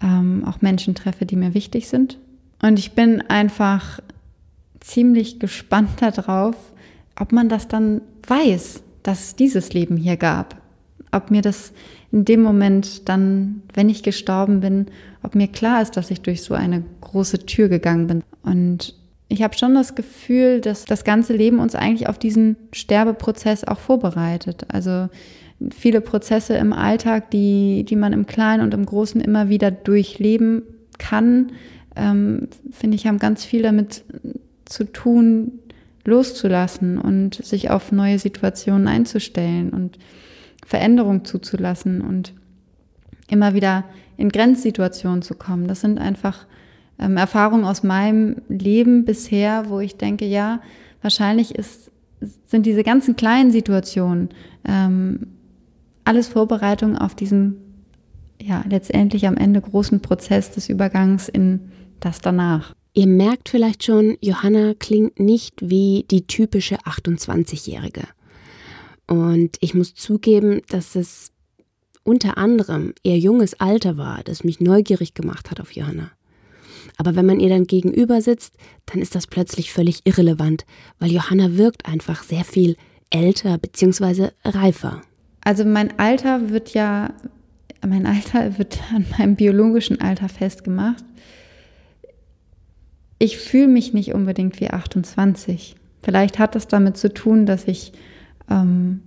ähm, 0.02 0.44
auch 0.46 0.60
Menschen 0.60 0.94
treffe, 0.94 1.26
die 1.26 1.36
mir 1.36 1.54
wichtig 1.54 1.88
sind. 1.88 2.18
Und 2.62 2.78
ich 2.78 2.92
bin 2.92 3.22
einfach 3.22 4.00
ziemlich 4.80 5.38
gespannt 5.38 5.90
darauf, 6.00 6.56
ob 7.18 7.32
man 7.32 7.48
das 7.48 7.68
dann 7.68 8.00
weiß, 8.26 8.82
dass 9.02 9.20
es 9.20 9.36
dieses 9.36 9.72
Leben 9.72 9.96
hier 9.96 10.16
gab. 10.16 10.56
Ob 11.12 11.30
mir 11.30 11.42
das 11.42 11.72
in 12.12 12.24
dem 12.24 12.42
Moment 12.42 13.08
dann, 13.08 13.62
wenn 13.74 13.88
ich 13.88 14.02
gestorben 14.02 14.60
bin, 14.60 14.86
ob 15.22 15.34
mir 15.34 15.48
klar 15.48 15.82
ist, 15.82 15.96
dass 15.96 16.10
ich 16.10 16.22
durch 16.22 16.42
so 16.42 16.54
eine 16.54 16.84
große 17.00 17.46
Tür 17.46 17.68
gegangen 17.68 18.06
bin. 18.06 18.22
Und 18.42 18.94
ich 19.28 19.42
habe 19.42 19.56
schon 19.56 19.74
das 19.74 19.94
Gefühl, 19.94 20.60
dass 20.60 20.84
das 20.84 21.04
ganze 21.04 21.34
Leben 21.34 21.58
uns 21.58 21.74
eigentlich 21.74 22.08
auf 22.08 22.18
diesen 22.18 22.56
Sterbeprozess 22.72 23.64
auch 23.64 23.78
vorbereitet. 23.78 24.66
Also 24.68 25.08
viele 25.74 26.00
Prozesse 26.00 26.54
im 26.54 26.72
Alltag, 26.72 27.30
die, 27.30 27.84
die 27.84 27.96
man 27.96 28.12
im 28.12 28.26
Kleinen 28.26 28.62
und 28.62 28.74
im 28.74 28.86
Großen 28.86 29.20
immer 29.20 29.48
wieder 29.48 29.70
durchleben 29.70 30.62
kann, 30.98 31.52
ähm, 31.96 32.48
finde 32.70 32.96
ich, 32.96 33.06
haben 33.06 33.18
ganz 33.18 33.44
viel 33.44 33.62
damit 33.62 34.04
zu 34.64 34.84
tun, 34.84 35.52
loszulassen 36.04 36.98
und 36.98 37.34
sich 37.44 37.70
auf 37.70 37.92
neue 37.92 38.18
Situationen 38.18 38.88
einzustellen 38.88 39.70
und 39.70 39.98
Veränderung 40.64 41.24
zuzulassen 41.24 42.00
und 42.00 42.32
immer 43.28 43.54
wieder 43.54 43.84
in 44.16 44.28
Grenzsituationen 44.28 45.22
zu 45.22 45.34
kommen. 45.34 45.66
Das 45.66 45.80
sind 45.80 45.98
einfach 45.98 46.46
ähm, 46.98 47.16
Erfahrungen 47.16 47.64
aus 47.64 47.82
meinem 47.82 48.36
Leben 48.48 49.04
bisher, 49.04 49.68
wo 49.68 49.80
ich 49.80 49.96
denke, 49.96 50.26
ja, 50.26 50.60
wahrscheinlich 51.02 51.54
ist, 51.54 51.90
sind 52.46 52.66
diese 52.66 52.82
ganzen 52.82 53.16
kleinen 53.16 53.50
Situationen 53.50 54.30
ähm, 54.64 55.26
alles 56.10 56.26
Vorbereitungen 56.26 56.98
auf 56.98 57.14
diesen, 57.14 57.54
ja, 58.42 58.64
letztendlich 58.68 59.28
am 59.28 59.36
Ende 59.36 59.60
großen 59.60 60.02
Prozess 60.02 60.50
des 60.50 60.68
Übergangs 60.68 61.28
in 61.28 61.70
das 62.00 62.20
danach. 62.20 62.74
Ihr 62.94 63.06
merkt 63.06 63.48
vielleicht 63.48 63.84
schon, 63.84 64.18
Johanna 64.20 64.74
klingt 64.74 65.20
nicht 65.20 65.54
wie 65.60 66.04
die 66.10 66.26
typische 66.26 66.78
28-Jährige. 66.78 68.02
Und 69.06 69.56
ich 69.60 69.72
muss 69.74 69.94
zugeben, 69.94 70.62
dass 70.68 70.96
es 70.96 71.30
unter 72.02 72.38
anderem 72.38 72.92
ihr 73.04 73.16
junges 73.16 73.60
Alter 73.60 73.96
war, 73.96 74.24
das 74.24 74.42
mich 74.42 74.58
neugierig 74.58 75.14
gemacht 75.14 75.52
hat 75.52 75.60
auf 75.60 75.76
Johanna. 75.76 76.10
Aber 76.96 77.14
wenn 77.14 77.26
man 77.26 77.38
ihr 77.38 77.50
dann 77.50 77.68
gegenüber 77.68 78.20
sitzt, 78.20 78.56
dann 78.86 79.00
ist 79.00 79.14
das 79.14 79.28
plötzlich 79.28 79.72
völlig 79.72 80.00
irrelevant, 80.06 80.66
weil 80.98 81.12
Johanna 81.12 81.56
wirkt 81.56 81.86
einfach 81.86 82.24
sehr 82.24 82.44
viel 82.44 82.76
älter 83.10 83.58
bzw. 83.58 84.30
reifer. 84.44 85.02
Also 85.42 85.64
mein 85.64 85.98
Alter 85.98 86.50
wird 86.50 86.74
ja, 86.74 87.12
mein 87.86 88.06
Alter 88.06 88.58
wird 88.58 88.78
an 88.94 89.06
meinem 89.18 89.36
biologischen 89.36 90.00
Alter 90.00 90.28
festgemacht. 90.28 91.04
Ich 93.18 93.38
fühle 93.38 93.68
mich 93.68 93.92
nicht 93.92 94.14
unbedingt 94.14 94.60
wie 94.60 94.70
28. 94.70 95.76
Vielleicht 96.02 96.38
hat 96.38 96.54
das 96.54 96.68
damit 96.68 96.96
zu 96.96 97.12
tun, 97.12 97.46
dass 97.46 97.68
ich 97.68 97.92
ähm, 98.48 99.02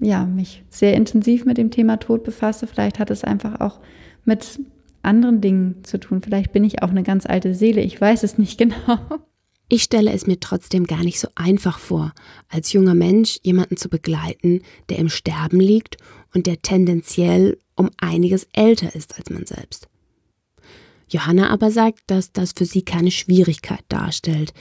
ja, 0.00 0.24
mich 0.26 0.64
sehr 0.70 0.94
intensiv 0.94 1.44
mit 1.44 1.58
dem 1.58 1.70
Thema 1.70 1.98
Tod 1.98 2.24
befasse. 2.24 2.66
Vielleicht 2.66 2.98
hat 2.98 3.10
es 3.10 3.24
einfach 3.24 3.60
auch 3.60 3.80
mit 4.24 4.60
anderen 5.02 5.40
Dingen 5.40 5.84
zu 5.84 5.98
tun. 5.98 6.22
Vielleicht 6.22 6.52
bin 6.52 6.64
ich 6.64 6.82
auch 6.82 6.90
eine 6.90 7.02
ganz 7.02 7.26
alte 7.26 7.54
Seele. 7.54 7.80
Ich 7.80 8.00
weiß 8.00 8.22
es 8.22 8.38
nicht 8.38 8.58
genau. 8.58 8.98
Ich 9.68 9.82
stelle 9.82 10.12
es 10.12 10.26
mir 10.26 10.38
trotzdem 10.40 10.84
gar 10.84 11.02
nicht 11.02 11.18
so 11.18 11.28
einfach 11.34 11.78
vor, 11.78 12.12
als 12.48 12.72
junger 12.72 12.94
Mensch 12.94 13.38
jemanden 13.42 13.76
zu 13.76 13.88
begleiten, 13.88 14.62
der 14.88 14.98
im 14.98 15.08
Sterben 15.08 15.58
liegt 15.58 15.96
und 16.34 16.46
der 16.46 16.60
tendenziell 16.60 17.58
um 17.74 17.90
einiges 17.96 18.46
älter 18.52 18.94
ist 18.94 19.16
als 19.16 19.30
man 19.30 19.46
selbst. 19.46 19.88
Johanna 21.08 21.50
aber 21.50 21.70
sagt, 21.70 22.00
dass 22.06 22.32
das 22.32 22.52
für 22.52 22.66
sie 22.66 22.82
keine 22.82 23.10
Schwierigkeit 23.10 23.84
darstellt. 23.88 24.52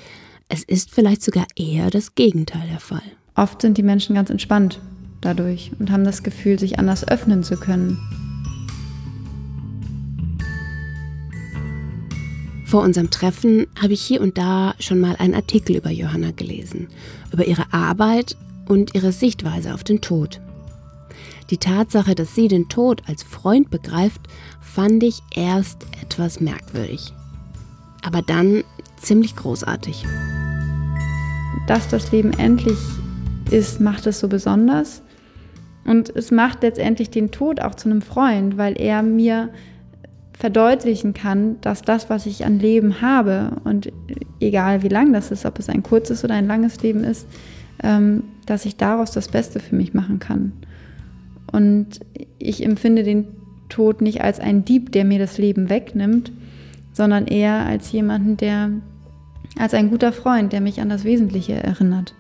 Es 0.50 0.64
ist 0.64 0.92
vielleicht 0.92 1.24
sogar 1.24 1.48
eher 1.56 1.90
das 1.90 2.16
Gegenteil 2.16 2.68
der 2.70 2.80
Fall. 2.80 3.02
Oft 3.36 3.62
sind 3.62 3.78
die 3.78 3.84
Menschen 3.84 4.16
ganz 4.16 4.30
entspannt 4.30 4.80
dadurch 5.22 5.72
und 5.80 5.90
haben 5.90 6.04
das 6.04 6.24
Gefühl, 6.24 6.60
sich 6.60 6.80
anders 6.80 7.08
öffnen 7.08 7.44
zu 7.44 7.58
können. 7.58 7.98
Vor 12.74 12.82
unserem 12.82 13.12
Treffen 13.12 13.68
habe 13.80 13.94
ich 13.94 14.02
hier 14.02 14.20
und 14.20 14.40
da 14.40 14.74
schon 14.80 15.00
mal 15.00 15.16
einen 15.18 15.36
Artikel 15.36 15.76
über 15.76 15.92
Johanna 15.92 16.32
gelesen, 16.32 16.88
über 17.32 17.46
ihre 17.46 17.72
Arbeit 17.72 18.36
und 18.68 18.96
ihre 18.96 19.12
Sichtweise 19.12 19.76
auf 19.76 19.84
den 19.84 20.02
Tod. 20.02 20.42
Die 21.52 21.60
Tatsache, 21.60 22.16
dass 22.16 22.34
sie 22.34 22.48
den 22.48 22.70
Tod 22.70 23.04
als 23.06 23.22
Freund 23.22 23.70
begreift, 23.70 24.22
fand 24.60 25.04
ich 25.04 25.20
erst 25.36 25.86
etwas 26.02 26.40
merkwürdig. 26.40 27.14
Aber 28.02 28.24
dann 28.24 28.64
ziemlich 29.00 29.36
großartig. 29.36 30.04
Dass 31.68 31.88
das 31.90 32.12
Leben 32.12 32.34
endlich 32.40 32.80
ist, 33.52 33.82
macht 33.82 34.08
es 34.08 34.20
so 34.20 34.28
besonders. 34.28 35.04
Und 35.86 36.10
es 36.10 36.32
macht 36.32 36.64
letztendlich 36.64 37.12
den 37.12 37.30
Tod 37.30 37.62
auch 37.62 37.76
zu 37.76 37.88
einem 37.88 38.02
Freund, 38.02 38.58
weil 38.58 38.82
er 38.82 39.04
mir 39.04 39.52
verdeutlichen 40.44 41.14
kann, 41.14 41.62
dass 41.62 41.84
das, 41.84 42.10
was 42.10 42.26
ich 42.26 42.44
an 42.44 42.60
Leben 42.60 43.00
habe, 43.00 43.62
und 43.64 43.94
egal 44.42 44.84
wie 44.84 44.90
lang 44.90 45.14
das 45.14 45.32
ist, 45.32 45.46
ob 45.46 45.58
es 45.58 45.70
ein 45.70 45.84
kurzes 45.84 46.26
oder 46.26 46.34
ein 46.34 46.48
langes 46.48 46.84
Leben 46.84 47.06
ist, 47.06 47.30
ähm, 47.82 48.24
dass 48.46 48.66
ich 48.66 48.76
daraus 48.76 49.12
das 49.12 49.30
Beste 49.30 49.62
für 49.62 49.78
mich 49.78 49.94
machen 49.94 50.20
kann. 50.20 50.52
Und 51.50 52.02
ich 52.40 52.62
empfinde 52.62 53.04
den 53.04 53.28
Tod 53.70 54.02
nicht 54.02 54.20
als 54.20 54.42
einen 54.42 54.66
Dieb, 54.66 54.92
der 54.92 55.06
mir 55.06 55.18
das 55.18 55.38
Leben 55.38 55.70
wegnimmt, 55.70 56.34
sondern 56.92 57.26
eher 57.26 57.66
als 57.66 57.94
jemanden, 57.94 58.36
der, 58.36 58.70
als 59.58 59.74
ein 59.74 59.90
guter 59.90 60.12
Freund, 60.12 60.52
der 60.52 60.60
mich 60.60 60.82
an 60.82 60.90
das 60.90 61.06
Wesentliche 61.06 61.54
erinnert. 61.54 62.16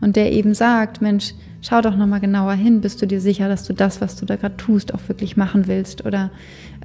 Und 0.00 0.16
der 0.16 0.32
eben 0.32 0.52
sagt, 0.52 1.00
Mensch, 1.00 1.32
schau 1.60 1.80
doch 1.80 1.96
nochmal 1.96 2.18
genauer 2.18 2.54
hin, 2.54 2.80
bist 2.80 3.00
du 3.02 3.06
dir 3.06 3.20
sicher, 3.20 3.48
dass 3.48 3.62
du 3.62 3.72
das, 3.72 4.00
was 4.00 4.16
du 4.16 4.26
da 4.26 4.34
gerade 4.34 4.56
tust, 4.56 4.92
auch 4.94 5.00
wirklich 5.06 5.36
machen 5.36 5.68
willst? 5.68 6.04
Oder 6.04 6.32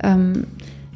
ähm, 0.04 0.46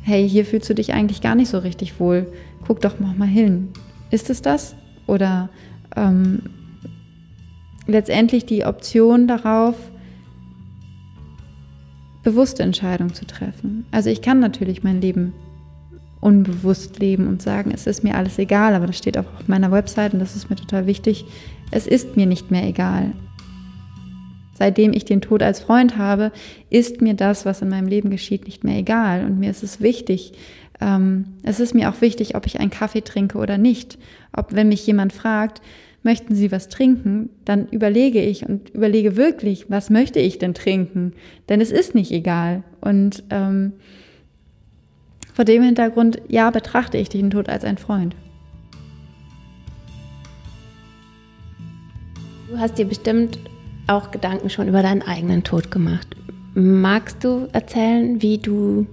hey, 0.08 0.28
hier 0.28 0.46
fühlst 0.46 0.70
du 0.70 0.74
dich 0.74 0.94
eigentlich 0.94 1.20
gar 1.20 1.36
nicht 1.36 1.50
so 1.50 1.58
richtig 1.58 2.00
wohl, 2.00 2.32
guck 2.66 2.80
doch 2.80 2.98
mal 2.98 3.28
hin. 3.28 3.74
Ist 4.10 4.30
es 4.30 4.42
das? 4.42 4.74
Oder 5.06 5.50
ähm, 5.98 6.44
letztendlich 7.88 8.46
die 8.46 8.64
Option 8.64 9.28
darauf, 9.28 9.76
bewusste 12.24 12.64
Entscheidungen 12.64 13.14
zu 13.14 13.28
treffen. 13.28 13.86
Also 13.92 14.10
ich 14.10 14.22
kann 14.22 14.40
natürlich 14.40 14.82
mein 14.82 15.02
Leben 15.02 15.34
unbewusst 16.22 17.00
leben 17.00 17.28
und 17.28 17.42
sagen, 17.42 17.72
es 17.74 17.86
ist 17.86 18.06
mir 18.06 18.16
alles 18.16 18.40
egal, 18.40 18.76
aber 18.76 18.88
das 18.88 18.98
steht 18.98 19.18
auch 19.18 19.26
auf 19.38 19.50
meiner 19.50 19.74
Website 19.74 20.14
und 20.14 20.20
das 20.20 20.38
ist 20.38 20.50
mir 20.50 20.56
total 20.56 20.88
wichtig. 20.88 21.26
Es 21.70 21.86
ist 21.86 22.16
mir 22.16 22.28
nicht 22.28 22.50
mehr 22.50 22.66
egal. 22.66 23.12
Seitdem 24.58 24.92
ich 24.92 25.06
den 25.06 25.22
Tod 25.22 25.44
als 25.44 25.60
Freund 25.60 25.98
habe, 25.98 26.32
ist 26.72 27.00
mir 27.00 27.14
das, 27.14 27.46
was 27.46 27.62
in 27.62 27.70
meinem 27.70 27.88
Leben 27.88 28.10
geschieht, 28.10 28.46
nicht 28.46 28.64
mehr 28.64 28.80
egal. 28.80 29.24
Und 29.24 29.38
mir 29.38 29.52
ist 29.52 29.62
es 29.62 29.82
wichtig, 29.82 30.34
ähm, 30.82 31.26
es 31.44 31.60
ist 31.60 31.76
mir 31.76 31.90
auch 31.90 32.02
wichtig, 32.02 32.36
ob 32.36 32.48
ich 32.48 32.60
einen 32.60 32.72
Kaffee 32.72 33.02
trinke 33.02 33.38
oder 33.38 33.60
nicht. 33.60 34.00
Ob, 34.36 34.56
wenn 34.56 34.70
mich 34.70 34.88
jemand 34.88 35.14
fragt, 35.14 35.62
möchten 36.02 36.34
Sie 36.34 36.52
was 36.52 36.70
trinken, 36.70 37.30
dann 37.46 37.68
überlege 37.68 38.20
ich 38.20 38.50
und 38.50 38.72
überlege 38.72 39.16
wirklich, 39.16 39.70
was 39.70 39.92
möchte 39.92 40.20
ich 40.20 40.40
denn 40.40 40.56
trinken? 40.56 41.14
Denn 41.50 41.62
es 41.62 41.72
ist 41.72 41.94
nicht 41.94 42.12
egal. 42.12 42.64
Und 42.82 43.26
ähm, 43.30 43.74
vor 45.36 45.46
dem 45.46 45.62
Hintergrund, 45.62 46.20
ja, 46.28 46.50
betrachte 46.50 46.98
ich 46.98 47.10
den 47.10 47.30
Tod 47.30 47.48
als 47.48 47.64
ein 47.64 47.78
Freund. 47.78 48.16
Du 52.50 52.58
hast 52.58 52.80
dir 52.80 52.86
bestimmt 52.86 53.38
auch 53.88 54.12
Gedanken 54.12 54.50
schon 54.50 54.68
über 54.68 54.82
deinen 54.82 55.02
eigenen 55.02 55.44
Tod 55.44 55.72
gemacht. 55.72 56.16
Magst 56.54 57.24
du 57.24 57.48
erzählen, 57.54 58.22
wie 58.22 58.38
du 58.38 58.88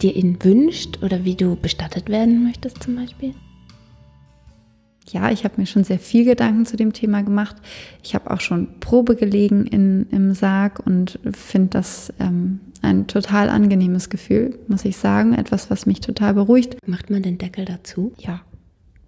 dir 0.00 0.14
ihn 0.14 0.42
wünscht 0.42 1.02
oder 1.02 1.24
wie 1.24 1.34
du 1.34 1.56
bestattet 1.56 2.08
werden 2.08 2.44
möchtest 2.44 2.82
zum 2.82 2.96
Beispiel? 2.96 3.34
Ja, 5.10 5.30
ich 5.30 5.44
habe 5.44 5.54
mir 5.56 5.66
schon 5.66 5.84
sehr 5.84 5.98
viel 5.98 6.24
Gedanken 6.24 6.66
zu 6.66 6.76
dem 6.76 6.92
Thema 6.92 7.22
gemacht. 7.22 7.56
Ich 8.02 8.14
habe 8.14 8.30
auch 8.30 8.40
schon 8.40 8.78
Probe 8.80 9.16
gelegen 9.16 9.66
in, 9.66 10.06
im 10.10 10.34
Sarg 10.34 10.84
und 10.84 11.18
finde 11.32 11.70
das 11.70 12.12
ähm, 12.20 12.60
ein 12.82 13.06
total 13.06 13.48
angenehmes 13.48 14.10
Gefühl, 14.10 14.58
muss 14.68 14.84
ich 14.84 14.98
sagen. 14.98 15.32
Etwas, 15.34 15.70
was 15.70 15.86
mich 15.86 16.00
total 16.00 16.34
beruhigt. 16.34 16.76
Macht 16.86 17.10
man 17.10 17.22
den 17.22 17.38
Deckel 17.38 17.64
dazu? 17.64 18.12
Ja, 18.18 18.42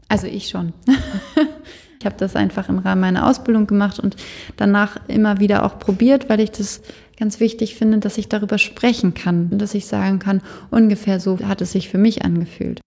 also 0.08 0.26
ich 0.26 0.48
schon. 0.48 0.72
Ich 2.00 2.06
habe 2.06 2.16
das 2.16 2.34
einfach 2.34 2.70
im 2.70 2.78
Rahmen 2.78 3.02
meiner 3.02 3.28
Ausbildung 3.28 3.66
gemacht 3.66 4.00
und 4.00 4.16
danach 4.56 4.96
immer 5.06 5.38
wieder 5.38 5.66
auch 5.66 5.78
probiert, 5.78 6.30
weil 6.30 6.40
ich 6.40 6.50
das 6.50 6.80
ganz 7.18 7.40
wichtig 7.40 7.74
finde, 7.74 7.98
dass 7.98 8.16
ich 8.16 8.28
darüber 8.28 8.56
sprechen 8.56 9.12
kann 9.12 9.50
und 9.52 9.60
dass 9.60 9.74
ich 9.74 9.86
sagen 9.86 10.18
kann, 10.18 10.40
ungefähr 10.70 11.20
so 11.20 11.38
hat 11.40 11.60
es 11.60 11.72
sich 11.72 11.90
für 11.90 11.98
mich 11.98 12.24
angefühlt. 12.24 12.80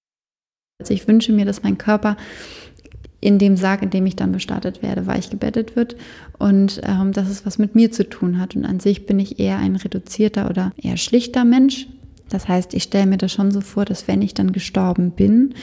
Also 0.81 0.95
ich 0.95 1.07
wünsche 1.07 1.31
mir, 1.31 1.45
dass 1.45 1.61
mein 1.61 1.77
Körper 1.77 2.17
in 3.21 3.37
dem 3.37 3.55
Sarg, 3.55 3.83
in 3.83 3.91
dem 3.91 4.07
ich 4.07 4.15
dann 4.15 4.31
bestattet 4.31 4.81
werde, 4.81 5.05
weich 5.05 5.29
gebettet 5.29 5.75
wird 5.75 5.95
und 6.39 6.81
ähm, 6.83 7.13
dass 7.13 7.29
es 7.29 7.45
was 7.45 7.59
mit 7.59 7.75
mir 7.75 7.91
zu 7.91 8.09
tun 8.09 8.39
hat. 8.39 8.55
Und 8.55 8.65
an 8.65 8.79
sich 8.79 9.05
bin 9.05 9.19
ich 9.19 9.39
eher 9.39 9.59
ein 9.59 9.75
reduzierter 9.75 10.49
oder 10.49 10.73
eher 10.75 10.97
schlichter 10.97 11.45
Mensch. 11.45 11.87
Das 12.29 12.47
heißt, 12.47 12.73
ich 12.73 12.83
stelle 12.83 13.05
mir 13.05 13.17
das 13.17 13.31
schon 13.31 13.51
so 13.51 13.61
vor, 13.61 13.85
dass 13.85 14.07
wenn 14.07 14.23
ich 14.23 14.33
dann 14.33 14.51
gestorben 14.51 15.11
bin, 15.11 15.53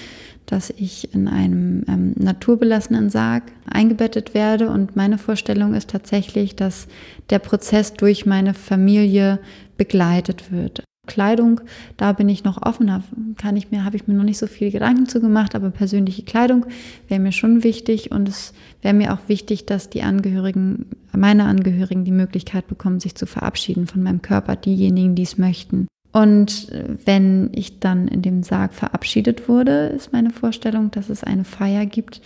dass 0.50 0.70
ich 0.70 1.14
in 1.14 1.28
einem 1.28 1.84
ähm, 1.88 2.14
naturbelassenen 2.18 3.08
Sarg 3.08 3.44
eingebettet 3.70 4.34
werde. 4.34 4.68
Und 4.70 4.96
meine 4.96 5.16
Vorstellung 5.16 5.74
ist 5.74 5.90
tatsächlich, 5.90 6.56
dass 6.56 6.88
der 7.30 7.38
Prozess 7.38 7.94
durch 7.94 8.26
meine 8.26 8.54
Familie 8.54 9.38
begleitet 9.76 10.50
wird. 10.50 10.82
Kleidung, 11.06 11.60
da 11.96 12.12
bin 12.12 12.28
ich 12.28 12.44
noch 12.44 12.62
offen, 12.62 12.86
da 12.86 13.02
kann 13.36 13.56
ich 13.56 13.70
mir, 13.70 13.84
habe 13.84 13.96
ich 13.96 14.06
mir 14.06 14.14
noch 14.14 14.24
nicht 14.24 14.38
so 14.38 14.46
viel 14.46 14.70
Gedanken 14.70 15.06
zu 15.06 15.20
gemacht, 15.20 15.54
aber 15.56 15.70
persönliche 15.70 16.22
Kleidung 16.22 16.66
wäre 17.08 17.20
mir 17.20 17.32
schon 17.32 17.64
wichtig 17.64 18.12
und 18.12 18.28
es 18.28 18.52
wäre 18.80 18.94
mir 18.94 19.12
auch 19.12 19.28
wichtig, 19.28 19.66
dass 19.66 19.90
die 19.90 20.02
Angehörigen, 20.02 20.86
meine 21.16 21.46
Angehörigen 21.46 22.04
die 22.04 22.12
Möglichkeit 22.12 22.68
bekommen, 22.68 23.00
sich 23.00 23.16
zu 23.16 23.26
verabschieden 23.26 23.88
von 23.88 24.02
meinem 24.02 24.22
Körper, 24.22 24.54
diejenigen, 24.54 25.16
die 25.16 25.24
es 25.24 25.36
möchten. 25.36 25.88
Und 26.12 26.68
wenn 27.04 27.50
ich 27.52 27.78
dann 27.78 28.08
in 28.08 28.22
dem 28.22 28.42
Sarg 28.42 28.74
verabschiedet 28.74 29.48
wurde, 29.48 29.86
ist 29.88 30.12
meine 30.12 30.30
Vorstellung, 30.30 30.90
dass 30.90 31.08
es 31.08 31.22
eine 31.22 31.44
Feier 31.44 31.86
gibt, 31.86 32.20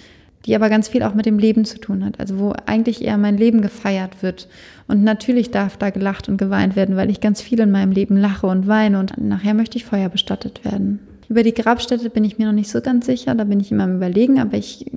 die 0.47 0.55
aber 0.55 0.69
ganz 0.69 0.89
viel 0.89 1.03
auch 1.03 1.15
mit 1.15 1.27
dem 1.27 1.39
Leben 1.39 1.65
zu 1.65 1.79
tun 1.79 2.05
hat. 2.05 2.19
Also 2.19 2.39
wo 2.39 2.55
eigentlich 2.67 3.05
eher 3.05 3.19
mein 3.19 3.37
Leben 3.37 3.61
gefeiert 3.61 4.23
wird. 4.23 4.49
Und 4.89 5.03
natürlich 5.03 5.51
darf 5.51 5.77
da 5.77 5.91
gelacht 5.91 6.29
und 6.29 6.39
geweint 6.39 6.77
werden, 6.77 6.97
weil 6.97 7.11
ich 7.11 7.21
ganz 7.21 7.43
viel 7.43 7.61
in 7.61 7.71
meinem 7.71 7.93
Leben 7.93 8.17
lache 8.17 8.47
und 8.47 8.67
weine 8.67 8.99
und 8.99 9.17
nachher 9.19 9.55
möchte 9.55 9.77
ich 9.77 9.85
Feuer 9.85 10.09
bestattet 10.09 10.65
werden. 10.65 11.01
Über 11.29 11.43
die 11.43 11.55
Grabstätte 11.55 12.11
bin 12.11 12.25
ich 12.25 12.39
mir 12.39 12.47
noch 12.47 12.53
nicht 12.53 12.71
so 12.71 12.83
ganz 12.83 13.07
sicher, 13.07 13.35
da 13.35 13.45
bin 13.45 13.61
ich 13.61 13.73
immer 13.73 13.85
am 13.85 13.97
Überlegen, 13.97 14.39
aber 14.39 14.59
ich 14.59 14.91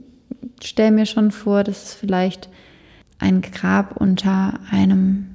stelle 0.61 0.91
mir 0.91 1.05
schon 1.05 1.31
vor, 1.31 1.63
dass 1.63 1.83
es 1.83 1.93
vielleicht 1.93 2.49
ein 3.19 3.41
Grab 3.41 3.95
unter 3.95 4.59
einem 4.69 5.27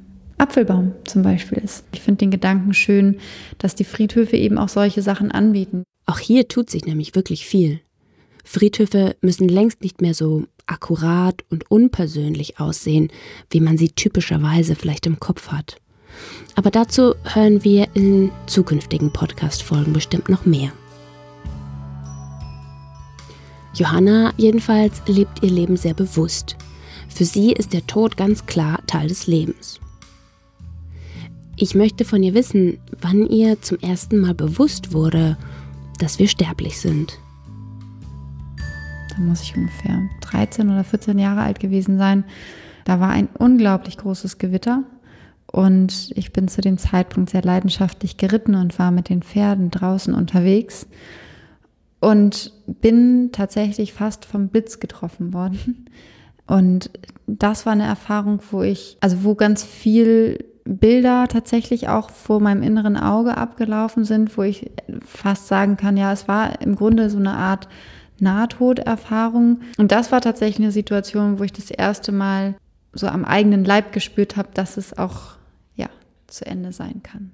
Apfelbaum 0.42 0.92
zum 1.04 1.22
Beispiel 1.22 1.58
ist. 1.58 1.84
Ich 1.92 2.00
finde 2.00 2.18
den 2.18 2.32
Gedanken 2.32 2.74
schön, 2.74 3.18
dass 3.58 3.76
die 3.76 3.84
Friedhöfe 3.84 4.36
eben 4.36 4.58
auch 4.58 4.68
solche 4.68 5.00
Sachen 5.00 5.30
anbieten. 5.30 5.84
Auch 6.04 6.18
hier 6.18 6.48
tut 6.48 6.68
sich 6.68 6.84
nämlich 6.84 7.14
wirklich 7.14 7.46
viel. 7.46 7.80
Friedhöfe 8.44 9.14
müssen 9.20 9.48
längst 9.48 9.82
nicht 9.82 10.00
mehr 10.00 10.14
so 10.14 10.44
akkurat 10.66 11.44
und 11.48 11.70
unpersönlich 11.70 12.58
aussehen, 12.58 13.08
wie 13.50 13.60
man 13.60 13.78
sie 13.78 13.90
typischerweise 13.90 14.74
vielleicht 14.74 15.06
im 15.06 15.20
Kopf 15.20 15.48
hat. 15.48 15.76
Aber 16.56 16.72
dazu 16.72 17.14
hören 17.22 17.62
wir 17.62 17.86
in 17.94 18.32
zukünftigen 18.46 19.12
Podcast-Folgen 19.12 19.92
bestimmt 19.92 20.28
noch 20.28 20.44
mehr. 20.44 20.72
Johanna 23.74 24.34
jedenfalls 24.36 25.02
lebt 25.06 25.42
ihr 25.42 25.50
Leben 25.50 25.76
sehr 25.76 25.94
bewusst. 25.94 26.56
Für 27.08 27.24
sie 27.24 27.52
ist 27.52 27.72
der 27.72 27.86
Tod 27.86 28.16
ganz 28.16 28.44
klar 28.46 28.80
Teil 28.86 29.06
des 29.06 29.28
Lebens. 29.28 29.81
Ich 31.56 31.74
möchte 31.74 32.04
von 32.04 32.22
ihr 32.22 32.34
wissen, 32.34 32.78
wann 33.00 33.26
ihr 33.26 33.60
zum 33.60 33.78
ersten 33.80 34.18
Mal 34.18 34.34
bewusst 34.34 34.92
wurde, 34.92 35.36
dass 35.98 36.18
wir 36.18 36.28
sterblich 36.28 36.80
sind 36.80 37.18
da 39.12 39.22
muss 39.22 39.42
ich 39.42 39.56
ungefähr 39.56 40.08
13 40.22 40.70
oder 40.70 40.84
14 40.84 41.18
Jahre 41.18 41.42
alt 41.42 41.60
gewesen 41.60 41.98
sein. 41.98 42.24
Da 42.84 43.00
war 43.00 43.10
ein 43.10 43.28
unglaublich 43.38 43.98
großes 43.98 44.38
Gewitter 44.38 44.84
und 45.46 46.12
ich 46.14 46.32
bin 46.32 46.48
zu 46.48 46.60
dem 46.60 46.78
Zeitpunkt 46.78 47.30
sehr 47.30 47.42
leidenschaftlich 47.42 48.16
geritten 48.16 48.54
und 48.54 48.78
war 48.78 48.90
mit 48.90 49.08
den 49.08 49.22
Pferden 49.22 49.70
draußen 49.70 50.14
unterwegs 50.14 50.86
und 52.00 52.52
bin 52.66 53.30
tatsächlich 53.32 53.92
fast 53.92 54.24
vom 54.24 54.48
Blitz 54.48 54.80
getroffen 54.80 55.32
worden. 55.32 55.86
Und 56.46 56.90
das 57.26 57.66
war 57.66 57.72
eine 57.72 57.86
Erfahrung, 57.86 58.40
wo 58.50 58.62
ich, 58.62 58.96
also 59.00 59.22
wo 59.22 59.36
ganz 59.36 59.62
viel 59.62 60.44
Bilder 60.64 61.26
tatsächlich 61.28 61.88
auch 61.88 62.10
vor 62.10 62.40
meinem 62.40 62.62
inneren 62.62 62.96
Auge 62.96 63.36
abgelaufen 63.36 64.04
sind, 64.04 64.36
wo 64.36 64.42
ich 64.42 64.70
fast 65.04 65.48
sagen 65.48 65.76
kann, 65.76 65.96
ja, 65.96 66.12
es 66.12 66.28
war 66.28 66.60
im 66.60 66.76
Grunde 66.76 67.10
so 67.10 67.18
eine 67.18 67.32
Art 67.32 67.68
Nahtoderfahrung. 68.20 69.60
Und 69.76 69.92
das 69.92 70.12
war 70.12 70.20
tatsächlich 70.20 70.64
eine 70.64 70.72
Situation, 70.72 71.38
wo 71.38 71.44
ich 71.44 71.52
das 71.52 71.70
erste 71.70 72.12
Mal 72.12 72.54
so 72.92 73.08
am 73.08 73.24
eigenen 73.24 73.64
Leib 73.64 73.92
gespürt 73.92 74.36
habe, 74.36 74.50
dass 74.54 74.76
es 74.76 74.96
auch 74.96 75.32
ja 75.74 75.88
zu 76.28 76.46
Ende 76.46 76.72
sein 76.72 77.02
kann. 77.02 77.32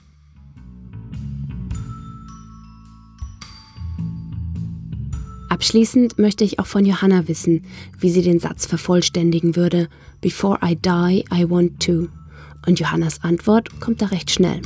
Abschließend 5.51 6.19
möchte 6.19 6.45
ich 6.45 6.59
auch 6.59 6.67
von 6.67 6.85
Johanna 6.85 7.27
wissen, 7.27 7.65
wie 7.99 8.11
sie 8.11 8.23
den 8.23 8.39
Satz 8.39 8.67
vervollständigen 8.67 9.57
würde: 9.57 9.89
Before 10.21 10.59
I 10.65 10.77
die, 10.77 11.25
I 11.35 11.51
want 11.51 11.83
to. 11.85 12.09
Und 12.69 12.79
Johannas 12.79 13.25
Antwort 13.25 13.81
kommt 13.81 14.01
da 14.03 14.07
recht 14.07 14.31
schnell. 14.31 14.61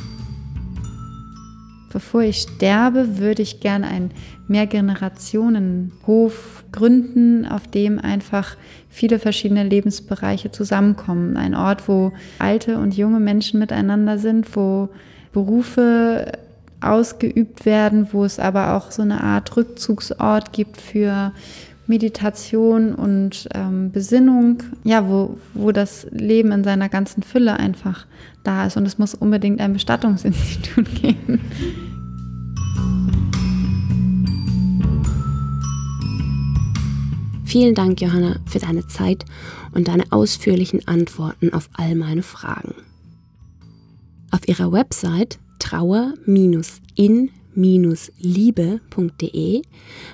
Bevor 1.93 2.23
ich 2.23 2.39
sterbe, 2.39 3.19
würde 3.19 3.43
ich 3.43 3.61
gern 3.61 3.85
einen 3.85 4.11
Mehrgenerationenhof 4.49 6.65
gründen, 6.73 7.47
auf 7.47 7.69
dem 7.69 8.01
einfach 8.01 8.57
viele 8.91 9.21
verschiedene 9.21 9.63
Lebensbereiche 9.63 10.51
zusammenkommen. 10.51 11.37
Ein 11.37 11.55
Ort, 11.55 11.87
wo 11.87 12.11
alte 12.41 12.79
und 12.79 12.97
junge 12.97 13.21
Menschen 13.21 13.61
miteinander 13.61 14.19
sind, 14.19 14.57
wo 14.57 14.89
Berufe 15.33 16.33
ausgeübt 16.81 17.65
werden, 17.65 18.09
wo 18.11 18.25
es 18.25 18.41
aber 18.41 18.75
auch 18.75 18.91
so 18.91 19.03
eine 19.03 19.23
Art 19.23 19.57
Rückzugsort 19.57 20.53
gibt 20.53 20.81
für 20.81 21.31
Meditation 21.87 22.95
und 22.95 23.49
ähm, 23.55 23.91
Besinnung, 23.91 24.63
ja, 24.85 25.09
wo, 25.09 25.39
wo 25.55 25.73
das 25.73 26.07
Leben 26.11 26.53
in 26.53 26.65
seiner 26.65 26.89
ganzen 26.89 27.23
Fülle 27.23 27.55
einfach 27.59 28.07
da 28.45 28.67
ist. 28.67 28.77
Und 28.77 28.87
es 28.87 28.99
muss 28.99 29.15
unbedingt 29.15 29.61
ein 29.61 29.73
Bestattungsinstitut 29.73 30.95
geben. 31.03 31.41
Vielen 37.45 37.75
Dank, 37.75 38.01
Johanna, 38.01 38.37
für 38.47 38.61
deine 38.61 38.87
Zeit 38.87 39.27
und 39.73 39.89
deine 39.89 40.05
ausführlichen 40.11 40.89
Antworten 40.89 41.53
auf 41.53 41.69
all 41.75 41.95
meine 41.95 42.23
Fragen. 42.23 42.75
Auf 44.31 44.49
ihrer 44.49 44.73
Website 44.73 45.39
trauer-in-liebe.de 47.55 49.63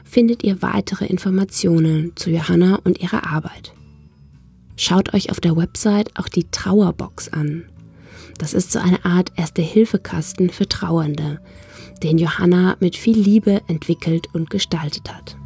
findet 0.05 0.45
ihr 0.45 0.63
weitere 0.63 1.07
Informationen 1.07 2.13
zu 2.17 2.31
Johanna 2.31 2.81
und 2.85 3.01
ihrer 3.01 3.27
Arbeit. 3.27 3.73
Schaut 4.77 5.15
euch 5.15 5.31
auf 5.31 5.41
der 5.41 5.57
Website 5.57 6.11
auch 6.17 6.29
die 6.29 6.47
Trauerbox 6.51 7.33
an. 7.33 7.65
Das 8.39 8.55
ist 8.55 8.71
so 8.71 8.79
eine 8.79 9.05
Art 9.05 9.33
Erste-Hilfe-Kasten 9.37 10.51
für 10.51 10.69
Trauernde, 10.69 11.41
den 12.03 12.19
Johanna 12.19 12.77
mit 12.79 12.97
viel 12.97 13.19
Liebe 13.19 13.61
entwickelt 13.67 14.29
und 14.33 14.51
gestaltet 14.51 15.13
hat. 15.13 15.37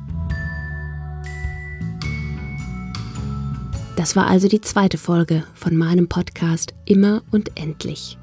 Das 3.96 4.16
war 4.16 4.26
also 4.26 4.48
die 4.48 4.60
zweite 4.60 4.98
Folge 4.98 5.44
von 5.54 5.76
meinem 5.76 6.08
Podcast 6.08 6.74
Immer 6.84 7.22
und 7.30 7.58
Endlich. 7.58 8.18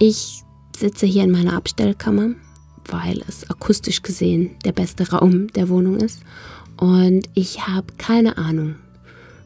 Ich 0.00 0.44
sitze 0.76 1.06
hier 1.06 1.24
in 1.24 1.32
meiner 1.32 1.54
Abstellkammer, 1.54 2.30
weil 2.84 3.20
es 3.26 3.50
akustisch 3.50 4.02
gesehen 4.02 4.54
der 4.64 4.70
beste 4.70 5.10
Raum 5.10 5.48
der 5.48 5.68
Wohnung 5.68 5.96
ist. 5.96 6.22
Und 6.76 7.28
ich 7.34 7.66
habe 7.66 7.92
keine 7.98 8.38
Ahnung, 8.38 8.76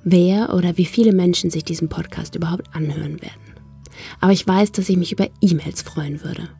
wer 0.04 0.52
oder 0.52 0.76
wie 0.76 0.84
viele 0.84 1.14
Menschen 1.14 1.50
sich 1.50 1.64
diesen 1.64 1.88
Podcast 1.88 2.34
überhaupt 2.34 2.66
anhören 2.74 3.22
werden. 3.22 3.40
Aber 4.20 4.32
ich 4.32 4.46
weiß, 4.46 4.72
dass 4.72 4.90
ich 4.90 4.98
mich 4.98 5.12
über 5.12 5.28
E-Mails 5.40 5.80
freuen 5.80 6.22
würde. 6.22 6.50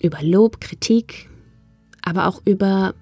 Über 0.00 0.22
Lob, 0.22 0.60
Kritik, 0.60 1.28
aber 2.02 2.28
auch 2.28 2.42
über 2.44 2.94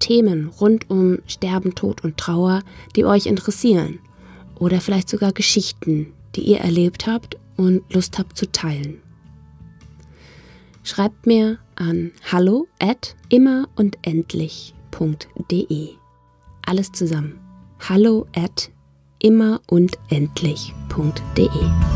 Themen 0.00 0.48
rund 0.48 0.90
um 0.90 1.20
Sterben, 1.28 1.76
Tod 1.76 2.02
und 2.02 2.16
Trauer, 2.16 2.62
die 2.96 3.04
euch 3.04 3.26
interessieren. 3.26 4.00
Oder 4.56 4.80
vielleicht 4.80 5.08
sogar 5.08 5.30
Geschichten, 5.30 6.12
die 6.34 6.42
ihr 6.42 6.58
erlebt 6.58 7.06
habt 7.06 7.36
und 7.56 7.82
Lust 7.92 8.18
habt 8.18 8.36
zu 8.36 8.50
teilen. 8.50 9.03
Schreibt 10.84 11.26
mir 11.26 11.58
an 11.76 12.12
hallo 12.30 12.68
at 12.78 13.16
immer 13.30 13.68
und 13.74 13.96
endlich.de. 14.02 15.88
Alles 16.66 16.92
zusammen. 16.92 17.40
Hallo 17.80 18.26
at 18.36 18.70
immer 19.18 19.60
und 19.66 19.98
endlich.de. 20.10 21.93